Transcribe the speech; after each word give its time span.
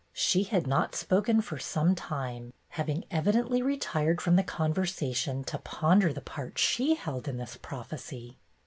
She 0.17 0.41
had 0.45 0.65
not 0.65 0.95
spoken 0.95 1.41
for 1.41 1.59
some 1.59 1.93
time, 1.93 2.53
having 2.69 3.05
evidently 3.11 3.61
retired 3.61 4.19
from 4.19 4.35
the 4.35 4.41
con 4.41 4.73
versation 4.73 5.45
to 5.45 5.59
ponder 5.59 6.11
the 6.11 6.21
part 6.21 6.57
she 6.57 6.95
held 6.95 7.27
in 7.27 7.37
this 7.37 7.55
prophecy. 7.61 8.39